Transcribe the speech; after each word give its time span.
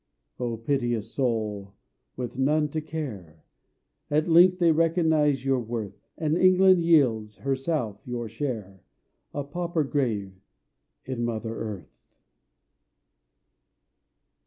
Oh 0.39 0.57
piteous 0.57 1.11
soul! 1.13 1.75
with 2.17 2.35
none 2.39 2.69
to 2.69 2.81
care, 2.81 3.43
At 4.09 4.27
length 4.27 4.57
they 4.57 4.71
recognize 4.71 5.45
your 5.45 5.59
worth; 5.59 6.07
And 6.17 6.35
England 6.35 6.81
yields, 6.81 7.35
herself, 7.35 8.01
your 8.03 8.27
share: 8.27 8.81
A 9.31 9.43
pauper 9.43 9.83
grave 9.83 10.33
in 11.05 11.23
Mother 11.23 11.55
Earth. 11.55 12.07